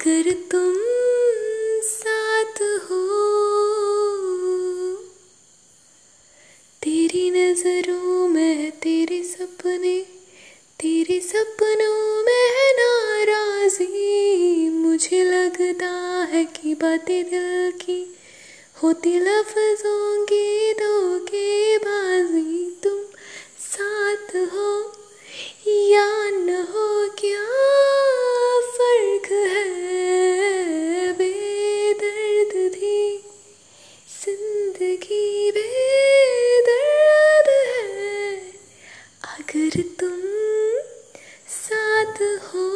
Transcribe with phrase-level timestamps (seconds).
[0.00, 0.74] अगर तुम
[1.82, 3.00] साथ हो,
[6.82, 10.00] तेरी नज़रों में तेरे सपने,
[10.80, 15.92] तेरे सपनों में है नाराजी। मुझे लगता
[16.32, 18.00] है कि बातें दिल की
[18.82, 22.09] होती, लफ्जों की दो के बाद
[34.20, 38.36] ज़िंदगी बेदर्द है।
[39.34, 40.20] अगर तुम
[41.48, 42.69] साथ हो